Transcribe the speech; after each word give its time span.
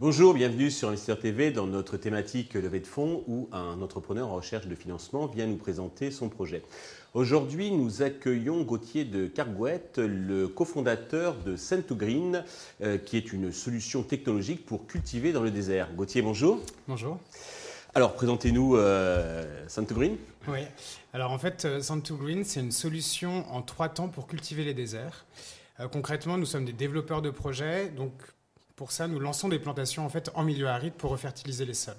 Bonjour, 0.00 0.34
bienvenue 0.34 0.70
sur 0.70 0.88
Investisseur 0.88 1.20
TV 1.20 1.52
dans 1.52 1.66
notre 1.66 1.96
thématique 1.96 2.54
levée 2.54 2.80
de 2.80 2.86
fonds 2.86 3.22
où 3.28 3.48
un 3.52 3.80
entrepreneur 3.80 4.28
en 4.28 4.34
recherche 4.34 4.66
de 4.66 4.74
financement 4.74 5.26
vient 5.26 5.46
nous 5.46 5.56
présenter 5.56 6.10
son 6.10 6.28
projet. 6.28 6.62
Aujourd'hui, 7.14 7.70
nous 7.70 8.02
accueillons 8.02 8.62
Gauthier 8.62 9.04
de 9.04 9.28
Cargouette, 9.28 9.98
le 9.98 10.48
cofondateur 10.48 11.36
de 11.36 11.56
Scent2Green, 11.56 12.42
euh, 12.82 12.98
qui 12.98 13.16
est 13.16 13.32
une 13.32 13.52
solution 13.52 14.02
technologique 14.02 14.66
pour 14.66 14.86
cultiver 14.86 15.32
dans 15.32 15.42
le 15.42 15.52
désert. 15.52 15.94
Gauthier, 15.94 16.20
bonjour. 16.20 16.60
Bonjour. 16.88 17.18
Alors, 17.94 18.14
présentez-nous 18.14 18.76
euh, 18.76 19.66
Scent2Green. 19.68 20.16
Oui, 20.48 20.60
alors 21.12 21.30
en 21.30 21.38
fait, 21.38 21.66
euh, 21.66 21.80
Scent2Green, 21.80 22.42
c'est 22.42 22.60
une 22.60 22.72
solution 22.72 23.44
en 23.52 23.60
trois 23.60 23.90
temps 23.90 24.08
pour 24.08 24.26
cultiver 24.26 24.64
les 24.64 24.72
déserts. 24.72 25.26
Euh, 25.78 25.88
concrètement, 25.88 26.38
nous 26.38 26.46
sommes 26.46 26.64
des 26.64 26.72
développeurs 26.72 27.20
de 27.20 27.28
projets, 27.28 27.90
donc 27.90 28.12
pour 28.76 28.92
ça, 28.92 29.08
nous 29.08 29.20
lançons 29.20 29.50
des 29.50 29.58
plantations 29.58 30.06
en 30.06 30.08
fait 30.08 30.30
en 30.34 30.42
milieu 30.42 30.68
aride 30.68 30.94
pour 30.94 31.10
refertiliser 31.10 31.66
les 31.66 31.74
sols. 31.74 31.94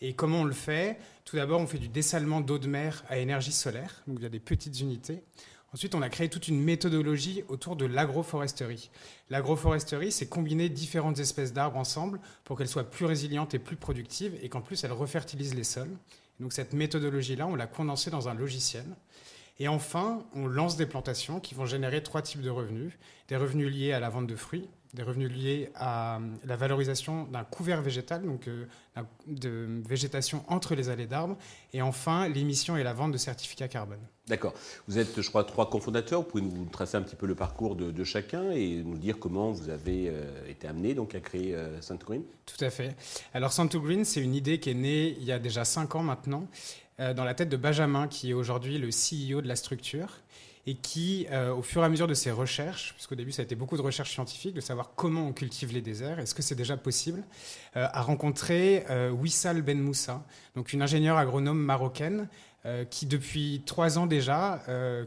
Et 0.00 0.14
comment 0.14 0.40
on 0.40 0.44
le 0.44 0.54
fait? 0.54 0.98
Tout 1.26 1.36
d'abord, 1.36 1.60
on 1.60 1.66
fait 1.66 1.76
du 1.76 1.88
dessalement 1.88 2.40
d'eau 2.40 2.56
de 2.56 2.66
mer 2.66 3.04
à 3.10 3.18
énergie 3.18 3.52
solaire, 3.52 4.02
donc 4.06 4.16
il 4.20 4.22
y 4.22 4.26
a 4.26 4.30
des 4.30 4.40
petites 4.40 4.80
unités. 4.80 5.22
Ensuite, 5.76 5.94
on 5.94 6.00
a 6.00 6.08
créé 6.08 6.30
toute 6.30 6.48
une 6.48 6.62
méthodologie 6.62 7.44
autour 7.48 7.76
de 7.76 7.84
l'agroforesterie. 7.84 8.88
L'agroforesterie, 9.28 10.10
c'est 10.10 10.26
combiner 10.26 10.70
différentes 10.70 11.18
espèces 11.18 11.52
d'arbres 11.52 11.76
ensemble 11.76 12.18
pour 12.44 12.56
qu'elles 12.56 12.66
soient 12.66 12.90
plus 12.90 13.04
résilientes 13.04 13.52
et 13.52 13.58
plus 13.58 13.76
productives 13.76 14.38
et 14.40 14.48
qu'en 14.48 14.62
plus 14.62 14.84
elles 14.84 14.92
refertilisent 14.92 15.54
les 15.54 15.64
sols. 15.64 15.94
Donc 16.40 16.54
cette 16.54 16.72
méthodologie-là, 16.72 17.46
on 17.46 17.54
l'a 17.54 17.66
condensée 17.66 18.10
dans 18.10 18.26
un 18.30 18.32
logiciel. 18.32 18.86
Et 19.58 19.68
enfin, 19.68 20.24
on 20.34 20.46
lance 20.46 20.78
des 20.78 20.86
plantations 20.86 21.40
qui 21.40 21.54
vont 21.54 21.66
générer 21.66 22.02
trois 22.02 22.22
types 22.22 22.40
de 22.40 22.48
revenus. 22.48 22.94
Des 23.28 23.36
revenus 23.36 23.70
liés 23.70 23.92
à 23.92 24.00
la 24.00 24.08
vente 24.08 24.26
de 24.26 24.34
fruits, 24.34 24.70
des 24.96 25.02
revenus 25.02 25.30
liés 25.30 25.70
à 25.76 26.18
la 26.44 26.56
valorisation 26.56 27.24
d'un 27.24 27.44
couvert 27.44 27.82
végétal, 27.82 28.24
donc 28.24 28.48
euh, 28.48 28.64
de 29.26 29.82
végétation 29.86 30.42
entre 30.48 30.74
les 30.74 30.88
allées 30.88 31.06
d'arbres, 31.06 31.36
et 31.72 31.82
enfin 31.82 32.28
l'émission 32.28 32.76
et 32.76 32.82
la 32.82 32.94
vente 32.94 33.12
de 33.12 33.18
certificats 33.18 33.68
carbone. 33.68 34.00
D'accord. 34.26 34.54
Vous 34.88 34.98
êtes, 34.98 35.20
je 35.20 35.28
crois, 35.28 35.44
trois 35.44 35.70
cofondateurs. 35.70 36.22
Vous 36.22 36.26
pouvez 36.26 36.42
nous 36.42 36.64
tracer 36.64 36.96
un 36.96 37.02
petit 37.02 37.14
peu 37.14 37.26
le 37.26 37.36
parcours 37.36 37.76
de, 37.76 38.04
chacun 38.04 38.50
et 38.50 38.82
nous 38.82 38.98
dire 38.98 39.18
comment 39.20 39.52
vous 39.52 39.68
avez 39.68 40.08
euh, 40.08 40.24
été 40.48 40.66
amené 40.66 40.94
donc, 40.94 41.14
à 41.14 41.20
créer 41.20 41.54
euh, 41.54 41.78
Green? 42.04 42.22
Tout 42.44 42.64
à 42.64 42.70
fait. 42.70 42.96
Alors 43.34 43.52
Santo 43.52 43.80
Green, 43.80 44.04
c'est 44.04 44.20
une 44.20 44.34
idée 44.34 44.58
qui 44.58 44.70
est 44.70 44.74
née 44.74 45.16
il 45.18 45.24
y 45.24 45.32
a 45.32 45.38
déjà 45.38 45.64
cinq 45.64 45.94
ans 45.94 46.02
maintenant, 46.02 46.48
euh, 46.98 47.14
dans 47.14 47.24
la 47.24 47.34
tête 47.34 47.48
de 47.48 47.56
Benjamin, 47.56 48.08
qui 48.08 48.30
est 48.30 48.34
aujourd'hui 48.34 48.78
le 48.78 48.88
CEO 48.88 49.42
de 49.42 49.48
la 49.48 49.56
structure 49.56 50.08
et 50.66 50.74
qui, 50.74 51.26
euh, 51.30 51.54
au 51.54 51.62
fur 51.62 51.82
et 51.82 51.84
à 51.84 51.88
mesure 51.88 52.08
de 52.08 52.14
ses 52.14 52.32
recherches, 52.32 52.92
puisqu'au 52.94 53.14
début 53.14 53.30
ça 53.30 53.42
a 53.42 53.44
été 53.44 53.54
beaucoup 53.54 53.76
de 53.76 53.82
recherches 53.82 54.10
scientifiques, 54.12 54.54
de 54.54 54.60
savoir 54.60 54.90
comment 54.96 55.28
on 55.28 55.32
cultive 55.32 55.72
les 55.72 55.80
déserts, 55.80 56.18
est-ce 56.18 56.34
que 56.34 56.42
c'est 56.42 56.56
déjà 56.56 56.76
possible, 56.76 57.22
euh, 57.76 57.86
a 57.92 58.02
rencontré 58.02 58.84
euh, 58.90 59.10
Wissal 59.10 59.62
Ben 59.62 59.80
Moussa, 59.80 60.24
donc 60.56 60.72
une 60.72 60.82
ingénieure 60.82 61.18
agronome 61.18 61.58
marocaine 61.58 62.28
qui 62.90 63.06
depuis 63.06 63.62
trois 63.64 63.96
ans 63.96 64.08
déjà 64.08 64.60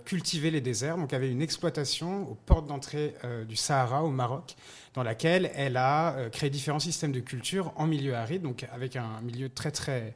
cultivait 0.05 0.49
les 0.49 0.61
déserts, 0.61 0.97
donc 0.97 1.11
avait 1.11 1.29
une 1.29 1.41
exploitation 1.41 2.25
aux 2.31 2.35
portes 2.35 2.67
d'entrée 2.67 3.15
du 3.49 3.57
Sahara 3.57 4.05
au 4.05 4.11
Maroc, 4.11 4.55
dans 4.93 5.03
laquelle 5.03 5.51
elle 5.53 5.75
a 5.75 6.29
créé 6.31 6.49
différents 6.49 6.79
systèmes 6.79 7.11
de 7.11 7.19
culture 7.19 7.73
en 7.75 7.85
milieu 7.85 8.15
aride, 8.15 8.43
donc 8.43 8.65
avec 8.71 8.95
un 8.95 9.19
milieu 9.23 9.49
très 9.49 9.71
très 9.71 10.15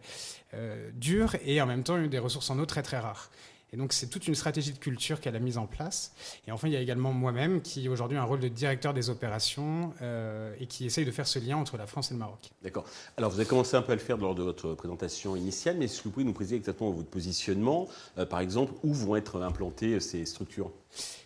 dur 0.94 1.36
et 1.44 1.62
en 1.62 1.66
même 1.66 1.84
temps 1.84 2.02
des 2.02 2.20
ressources 2.20 2.50
en 2.50 2.58
eau 2.60 2.66
très 2.66 2.82
très 2.82 3.00
rares. 3.00 3.30
Et 3.74 3.78
donc, 3.78 3.92
c'est 3.92 4.08
toute 4.08 4.28
une 4.28 4.36
stratégie 4.36 4.72
de 4.72 4.78
culture 4.78 5.20
qu'elle 5.20 5.36
a 5.36 5.40
mise 5.40 5.58
en 5.58 5.66
place. 5.66 6.14
Et 6.48 6.52
enfin, 6.52 6.68
il 6.68 6.74
y 6.74 6.78
a 6.78 6.80
également 6.80 7.12
moi-même 7.12 7.62
qui 7.62 7.90
aujourd'hui 7.90 8.18
a 8.18 8.22
un 8.22 8.26
rôle 8.26 8.40
de 8.40 8.48
directeur 8.48 8.94
des 8.94 9.10
opérations 9.10 9.94
euh, 10.04 10.54
et 10.60 10.68
qui 10.68 10.86
essaye 10.86 11.06
de 11.06 11.12
faire 11.12 11.28
ce 11.28 11.40
lien 11.40 11.58
entre 11.58 11.78
la 11.78 11.88
France 11.88 12.12
et 12.12 12.14
le 12.14 12.20
Maroc. 12.20 12.52
D'accord. 12.62 12.86
Alors, 13.18 13.32
vous 13.32 13.40
avez 13.40 13.50
commencé 13.50 13.76
un 13.76 13.82
peu 13.82 13.94
à 13.94 13.96
le 13.96 14.02
faire 14.02 14.18
lors 14.18 14.36
de 14.36 14.44
votre 14.44 14.76
présentation 14.76 15.36
initiale, 15.36 15.78
mais 15.80 15.86
est-ce 15.86 16.00
que 16.00 16.04
vous 16.04 16.12
pouvez 16.12 16.26
nous 16.26 16.34
préciser 16.34 16.56
exactement 16.56 16.92
votre 16.92 17.10
positionnement 17.10 17.88
euh, 18.20 18.28
Par 18.28 18.42
exemple, 18.42 18.74
où 18.84 18.94
vont 18.94 19.16
être 19.16 19.42
implantées 19.42 20.00
ces 20.00 20.24
structures? 20.26 20.72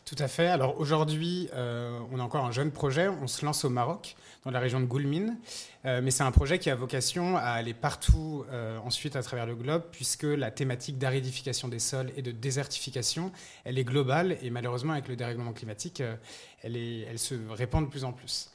Tout 0.08 0.16
à 0.20 0.30
fait. 0.30 0.48
Alors 0.48 0.80
aujourd'hui, 0.80 1.50
euh, 1.54 2.00
on 2.14 2.20
a 2.22 2.24
encore 2.24 2.46
un 2.46 2.54
jeune 2.54 2.72
projet. 2.72 3.10
On 3.10 3.28
se 3.28 3.44
lance 3.44 3.66
au 3.66 3.70
Maroc, 3.70 4.16
dans 4.46 4.52
la 4.52 4.60
région 4.62 4.80
de 4.80 4.86
Goulmine. 4.86 5.38
Euh, 5.84 6.00
mais 6.02 6.12
c'est 6.12 6.24
un 6.24 6.32
projet 6.32 6.60
qui 6.60 6.70
a 6.70 6.76
vocation 6.76 7.36
à 7.36 7.42
aller 7.42 7.74
partout 7.74 8.46
euh, 8.50 8.78
ensuite 8.86 9.18
à 9.18 9.22
travers 9.22 9.46
le 9.46 9.56
globe, 9.56 9.84
puisque 9.92 10.24
la 10.24 10.50
thématique 10.50 10.98
d'aridification 10.98 11.68
des 11.68 11.80
sols 11.80 12.14
et 12.16 12.22
de 12.22 12.32
désertification, 12.32 13.34
elle 13.66 13.78
est 13.78 13.84
globale. 13.84 14.38
Et 14.42 14.50
malheureusement, 14.50 14.94
avec 14.94 15.10
le 15.10 15.18
dérèglement 15.18 15.52
climatique, 15.52 16.02
elle, 16.64 17.20
se 17.20 17.36
répand 17.50 17.84
de 17.84 17.90
plus 17.90 18.06
en 18.06 18.14
plus. 18.14 18.50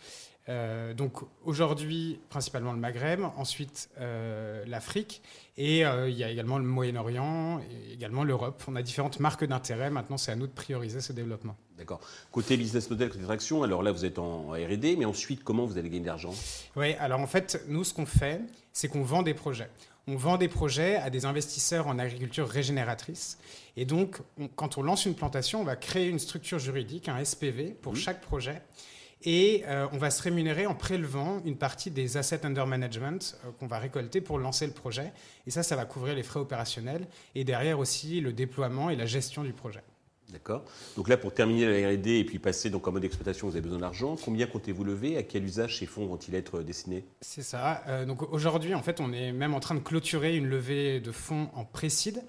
Euh, 0.48 0.92
donc 0.92 1.19
aujourd'hui, 1.44 2.19
principalement 2.28 2.72
le 2.72 2.78
Maghreb, 2.78 3.20
ensuite 3.36 3.91
euh, 4.00 4.64
l'Afrique, 4.66 5.22
et 5.56 5.84
euh, 5.86 6.08
il 6.08 6.16
y 6.16 6.25
a 6.25 6.30
également 6.30 6.58
le 6.58 6.64
Moyen-Orient, 6.64 7.60
et 7.60 7.92
également 7.92 8.25
l'Europe. 8.25 8.62
On 8.66 8.75
a 8.75 8.82
différentes 8.82 9.20
marques 9.20 9.44
d'intérêt. 9.44 9.91
Maintenant, 9.91 10.16
c'est 10.16 10.32
à 10.32 10.36
nous 10.36 10.48
de 10.48 10.53
prioriser 10.53 11.00
ce 11.00 11.12
développement. 11.12 11.56
D'accord. 11.78 12.00
Côté 12.32 12.56
business 12.56 12.91
model, 12.91 13.10
côté 13.10 13.22
traction, 13.22 13.62
alors 13.62 13.82
là, 13.82 13.92
vous 13.92 14.04
êtes 14.04 14.19
en 14.19 14.50
R&D, 14.50 14.97
mais 14.98 15.04
ensuite, 15.04 15.44
comment 15.44 15.64
vous 15.64 15.78
allez 15.78 15.88
gagner 15.88 16.03
de 16.03 16.06
l'argent? 16.06 16.34
Oui, 16.74 16.94
alors 16.94 17.20
en 17.20 17.26
fait, 17.26 17.64
nous, 17.69 17.84
ce 17.84 17.94
qu'on 17.94 18.06
fait, 18.06 18.41
c'est 18.72 18.88
qu'on 18.88 19.03
vend 19.03 19.22
des 19.22 19.34
projets. 19.34 19.70
On 20.09 20.16
vend 20.16 20.36
des 20.36 20.48
projets 20.48 20.97
à 20.97 21.10
des 21.10 21.26
investisseurs 21.26 21.86
en 21.86 22.00
agriculture 22.00 22.48
régénératrice. 22.48 23.38
Et 23.76 23.84
donc, 23.84 24.19
quand 24.56 24.76
on 24.76 24.82
lance 24.82 25.06
une 25.06 25.14
plantation, 25.14 25.60
on 25.60 25.64
va 25.64 25.76
créer 25.76 26.09
une 26.09 26.19
structure 26.19 26.59
juridique, 26.59 27.09
un 27.09 27.24
SPV, 27.24 27.76
pour 27.80 27.94
chaque 27.94 28.20
projet 28.20 28.62
et 29.25 29.65
euh, 29.66 29.87
on 29.93 29.99
va 29.99 30.10
se 30.10 30.22
rémunérer 30.22 30.66
en 30.66 30.75
prélevant 30.75 31.41
une 31.44 31.56
partie 31.56 31.91
des 31.91 32.16
assets 32.16 32.44
under 32.44 32.66
management 32.66 33.37
euh, 33.44 33.50
qu'on 33.59 33.66
va 33.66 33.78
récolter 33.78 34.21
pour 34.21 34.38
lancer 34.38 34.66
le 34.66 34.72
projet. 34.72 35.12
Et 35.47 35.50
ça, 35.50 35.62
ça 35.62 35.77
va 35.77 35.84
couvrir 35.84 36.15
les 36.15 36.22
frais 36.22 36.41
opérationnels 36.41 37.06
et 37.34 37.44
derrière 37.44 37.78
aussi 37.78 38.21
le 38.21 38.33
déploiement 38.33 38.91
et 38.91 38.97
la 38.97 39.06
gestion 39.06 39.43
du 39.43 39.53
projet. 39.53 39.83
D'accord. 40.33 40.65
Donc 40.97 41.09
là, 41.09 41.19
pour 41.19 41.34
terminer 41.34 41.66
la 41.66 41.91
R&D 41.91 42.10
et 42.10 42.25
puis 42.25 42.38
passer 42.38 42.71
donc 42.71 42.88
en 42.88 42.93
mode 42.93 43.05
exploitation, 43.05 43.49
vous 43.49 43.55
avez 43.55 43.60
besoin 43.60 43.81
d'argent. 43.81 44.16
Combien 44.25 44.47
comptez-vous 44.47 44.83
lever? 44.83 45.19
À 45.19 45.22
quel 45.22 45.44
usage 45.44 45.78
ces 45.78 45.84
fonds 45.84 46.06
vont-ils 46.06 46.34
être 46.34 46.62
destinés? 46.62 47.04
C'est 47.21 47.43
ça. 47.43 47.83
Euh, 47.87 48.06
donc 48.06 48.22
aujourd'hui, 48.33 48.75
en 48.75 48.83
fait, 48.83 49.00
on 49.00 49.12
est 49.12 49.31
même 49.31 49.53
en 49.53 49.60
train 49.60 49.75
de 49.75 49.81
clôturer 49.81 50.34
une 50.34 50.47
levée 50.47 51.00
de 51.00 51.12
fonds 51.12 51.50
en 51.54 51.66
précide 51.66 52.22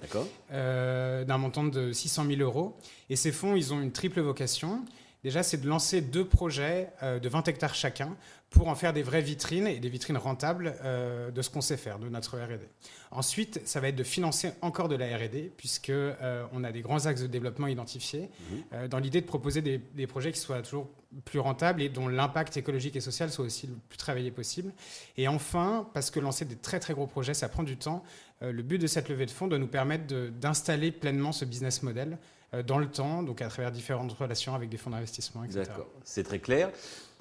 d'un 0.51 1.37
montant 1.37 1.63
de 1.63 1.93
600 1.93 2.25
000 2.27 2.41
euros. 2.41 2.75
Et 3.09 3.15
ces 3.15 3.31
fonds, 3.31 3.55
ils 3.55 3.73
ont 3.73 3.81
une 3.81 3.93
triple 3.93 4.19
vocation. 4.19 4.83
Déjà, 5.23 5.41
c'est 5.41 5.57
de 5.57 5.67
lancer 5.67 6.01
deux 6.01 6.27
projets 6.27 6.91
euh, 7.01 7.19
de 7.19 7.29
20 7.29 7.47
hectares 7.47 7.75
chacun 7.75 8.15
pour 8.53 8.67
en 8.67 8.75
faire 8.75 8.93
des 8.93 9.03
vraies 9.03 9.21
vitrines 9.21 9.67
et 9.67 9.79
des 9.79 9.89
vitrines 9.89 10.17
rentables 10.17 10.75
euh, 10.83 11.31
de 11.31 11.41
ce 11.41 11.49
qu'on 11.49 11.61
sait 11.61 11.75
faire, 11.75 11.99
de 11.99 12.07
notre 12.07 12.37
R&D. 12.37 12.69
Ensuite, 13.11 13.59
ça 13.65 13.79
va 13.79 13.89
être 13.89 13.95
de 13.95 14.03
financer 14.03 14.51
encore 14.61 14.87
de 14.87 14.95
la 14.95 15.17
R&D 15.17 15.51
puisque 15.57 15.89
euh, 15.89 16.45
on 16.53 16.63
a 16.63 16.71
des 16.71 16.81
grands 16.81 17.05
axes 17.07 17.21
de 17.21 17.27
développement 17.27 17.67
identifiés 17.67 18.29
mhm. 18.71 18.87
dans 18.87 18.99
l'idée 18.99 19.21
de 19.21 19.25
proposer 19.25 19.61
des, 19.61 19.79
des, 19.79 20.07
projets 20.07 20.31
qui 20.31 20.39
soient 20.39 20.61
toujours 20.61 20.87
plus 21.25 21.39
rentables 21.39 21.81
et 21.81 21.89
dont 21.89 22.07
l'impact 22.07 22.55
écologique 22.55 22.95
et 22.95 23.01
social 23.01 23.31
soit 23.31 23.45
aussi 23.45 23.67
le 23.67 23.73
plus 23.89 23.97
travaillé 23.97 24.31
possible. 24.31 24.71
Et 25.17 25.27
enfin, 25.27 25.87
parce 25.93 26.11
que 26.11 26.19
lancer 26.19 26.45
des 26.45 26.55
très 26.55 26.79
très 26.79 26.93
gros 26.93 27.07
projets, 27.07 27.33
ça 27.33 27.49
prend 27.49 27.63
du 27.63 27.77
temps, 27.77 28.03
le 28.41 28.61
but 28.61 28.77
de 28.77 28.87
cette 28.87 29.09
levée 29.09 29.25
de 29.25 29.31
fonds 29.31 29.47
doit 29.47 29.59
nous 29.59 29.67
permettre 29.67 30.05
d'installer 30.31 30.91
pleinement 30.91 31.31
ce 31.31 31.45
business 31.45 31.81
model 31.81 32.17
euh, 32.53 32.63
dans 32.63 32.77
le 32.77 32.87
temps, 32.87 33.23
donc 33.23 33.41
à 33.41 33.47
travers 33.47 33.71
différentes 33.71 34.13
relations 34.13 34.53
avec 34.53 34.69
des 34.69 34.77
fonds 34.77 34.91
d'investissement, 34.91 35.43
etc. 35.43 35.63
D'accord, 35.67 35.87
c'est 36.03 36.23
très 36.23 36.39
clair. 36.39 36.69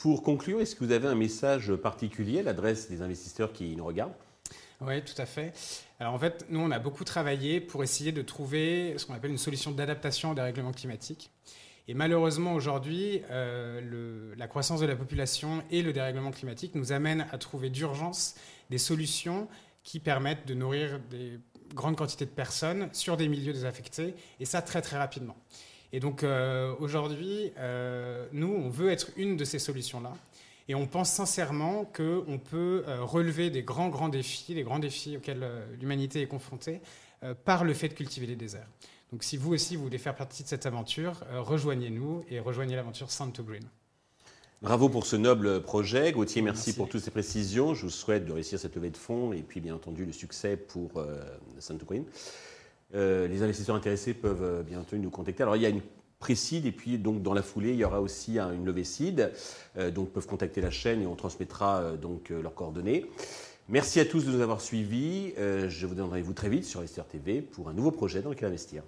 Pour 0.02 0.24
conclure, 0.24 0.60
est-ce 0.60 0.74
que 0.74 0.82
vous 0.82 0.90
avez 0.90 1.06
un 1.06 1.14
message 1.14 1.72
particulier 1.76 2.40
à 2.40 2.42
l'adresse 2.42 2.90
des 2.90 3.02
investisseurs 3.02 3.52
qui 3.52 3.76
nous 3.76 3.84
regardent? 3.84 4.16
Oui, 4.80 5.00
tout 5.04 5.14
à 5.16 5.26
fait. 5.26 5.52
Alors 6.00 6.12
en 6.12 6.18
fait, 6.18 6.44
nous, 6.48 6.58
on 6.58 6.72
a 6.72 6.80
beaucoup 6.80 7.04
travaillé 7.04 7.60
pour 7.60 7.84
essayer 7.84 8.10
de 8.10 8.20
trouver 8.20 8.94
ce 8.98 9.06
qu'on 9.06 9.14
appelle 9.14 9.30
une 9.30 9.38
solution 9.38 9.70
d'adaptation 9.70 10.32
au 10.32 10.34
dérèglement 10.34 10.72
climatique. 10.72 11.30
Et 11.86 11.94
malheureusement, 11.94 12.54
aujourd'hui, 12.54 13.22
euh, 13.30 14.34
la 14.36 14.48
croissance 14.48 14.80
de 14.80 14.86
la 14.86 14.96
population 14.96 15.62
et 15.70 15.82
le 15.82 15.92
dérèglement 15.92 16.32
climatique 16.32 16.74
nous 16.74 16.90
amènent 16.90 17.28
à 17.30 17.38
trouver 17.38 17.70
d'urgence 17.70 18.34
des 18.70 18.78
solutions 18.78 19.46
qui 19.84 20.00
permettent 20.00 20.48
de 20.48 20.54
nourrir 20.54 20.98
des 21.12 21.38
grande 21.74 21.96
quantité 21.96 22.24
de 22.24 22.30
personnes 22.30 22.88
sur 22.92 23.16
des 23.16 23.28
milieux 23.28 23.52
désaffectés, 23.52 24.14
et 24.40 24.44
ça 24.44 24.62
très 24.62 24.82
très 24.82 24.98
rapidement. 24.98 25.36
Et 25.92 26.00
donc 26.00 26.22
euh, 26.22 26.74
aujourd'hui, 26.80 27.52
euh, 27.58 28.26
nous, 28.32 28.48
on 28.48 28.68
veut 28.68 28.90
être 28.90 29.10
une 29.16 29.36
de 29.36 29.44
ces 29.44 29.58
solutions-là. 29.58 30.12
Et 30.68 30.74
on 30.74 30.86
pense 30.86 31.10
sincèrement 31.10 31.84
qu'on 31.84 32.38
peut 32.38 32.84
euh, 32.86 33.04
relever 33.04 33.50
des 33.50 33.62
grands, 33.62 33.88
grands 33.88 34.08
défis, 34.08 34.54
des 34.54 34.62
grands 34.62 34.78
défis 34.78 35.16
auxquels 35.16 35.46
l'humanité 35.80 36.22
est 36.22 36.26
confrontée, 36.26 36.80
par 37.44 37.62
le 37.62 37.72
fait 37.72 37.88
de 37.88 37.94
cultiver 37.94 38.26
les 38.26 38.34
déserts. 38.34 38.66
Donc 39.12 39.22
si 39.22 39.36
vous 39.36 39.52
aussi 39.52 39.76
vous 39.76 39.84
voulez 39.84 39.98
faire 39.98 40.16
partie 40.16 40.42
de 40.42 40.48
cette 40.48 40.66
aventure, 40.66 41.20
rejoignez-nous 41.30 42.24
et 42.28 42.40
rejoignez 42.40 42.74
l'aventure 42.74 43.12
Sound 43.12 43.32
to 43.32 43.44
Green. 43.44 43.62
Bravo 44.62 44.88
pour 44.88 45.06
ce 45.06 45.16
noble 45.16 45.60
projet. 45.60 46.12
Gauthier, 46.12 46.40
merci, 46.40 46.72
pour 46.72 46.88
toutes 46.88 47.02
ces 47.02 47.10
précisions. 47.10 47.74
Je 47.74 47.82
vous 47.82 47.90
souhaite 47.90 48.24
de 48.24 48.30
réussir 48.32 48.60
cette 48.60 48.76
levée 48.76 48.90
de 48.90 48.96
fonds 48.96 49.32
et 49.32 49.42
puis 49.42 49.60
bien 49.60 49.74
entendu 49.74 50.04
le 50.04 50.12
succès 50.12 50.56
pour 50.56 50.98
euh, 50.98 51.20
Sainte 51.58 51.82
Queen. 52.92 53.26
les 53.30 53.42
investisseurs 53.42 53.76
intéressés 53.76 54.14
peuvent 54.14 54.64
bien 54.64 54.80
entendu 54.80 55.00
nous 55.00 55.10
contacter. 55.10 55.42
Alors 55.42 55.56
il 55.56 55.62
y 55.62 55.66
a 55.66 55.70
une 55.70 55.82
précide 56.18 56.66
et 56.66 56.72
puis 56.72 56.98
donc 56.98 57.22
dans 57.22 57.34
la 57.34 57.42
foulée 57.42 57.70
il 57.70 57.78
y 57.78 57.84
aura 57.84 58.00
aussi 58.00 58.38
une 58.38 58.64
levée 58.64 58.84
seed, 58.84 59.32
donc 59.94 60.10
peuvent 60.10 60.26
contacter 60.26 60.60
la 60.60 60.70
chaîne 60.70 61.02
et 61.02 61.06
on 61.06 61.16
transmettra 61.16 61.96
donc 62.00 62.30
leurs 62.30 62.54
coordonnées. 62.54 63.06
Merci 63.68 64.00
à 64.00 64.04
tous 64.04 64.24
de 64.24 64.30
nous 64.30 64.40
avoir 64.40 64.60
suivis. 64.60 65.32
je 65.36 65.86
vous 65.86 65.94
donne 65.94 66.10
rendez-vous 66.10 66.32
très 66.32 66.48
vite 66.48 66.64
sur 66.64 66.86
STR 66.86 67.04
TV 67.04 67.40
pour 67.40 67.68
un 67.68 67.72
nouveau 67.72 67.90
projet 67.90 68.22
dans 68.22 68.30
lequel 68.30 68.48
investir. 68.48 68.82